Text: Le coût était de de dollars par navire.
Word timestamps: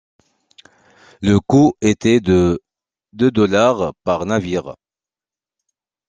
Le 1.21 1.39
coût 1.39 1.73
était 1.79 2.21
de 2.21 2.59
de 3.13 3.29
dollars 3.29 3.93
par 4.03 4.25
navire. 4.25 4.73